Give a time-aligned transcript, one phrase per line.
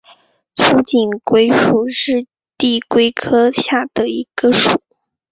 [0.55, 2.25] 粗颈龟属是
[2.57, 4.81] 地龟科下的一个属。